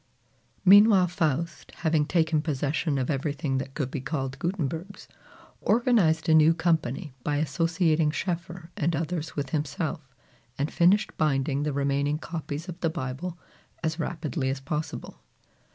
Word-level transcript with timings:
Meanwhile 0.65 1.09
Faust, 1.09 1.73
having 1.81 2.07
taken 2.07 2.41
possession 2.41 2.97
of 2.97 3.11
everything 3.11 3.59
that 3.59 3.75
could 3.75 3.91
be 3.91 4.01
called 4.01 4.39
Gutenberg's, 4.39 5.07
organized 5.61 6.27
a 6.27 6.33
new 6.33 6.55
company 6.55 7.13
by 7.23 7.35
associating 7.37 8.09
Schoeffer 8.09 8.71
and 8.75 8.95
others 8.95 9.35
with 9.35 9.51
himself, 9.51 10.15
and 10.57 10.73
finished 10.73 11.15
binding 11.17 11.61
the 11.61 11.71
remaining 11.71 12.17
copies 12.17 12.67
of 12.67 12.79
the 12.79 12.89
Bible 12.89 13.37
as 13.83 13.99
rapidly 13.99 14.49
as 14.49 14.59
possible. 14.59 15.21